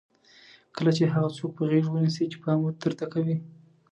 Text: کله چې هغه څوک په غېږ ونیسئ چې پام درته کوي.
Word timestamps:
کله 0.75 0.91
چې 0.97 1.03
هغه 1.13 1.29
څوک 1.37 1.51
په 1.57 1.63
غېږ 1.69 1.85
ونیسئ 1.89 2.25
چې 2.31 2.37
پام 2.43 2.59
درته 2.81 3.05
کوي. 3.13 3.35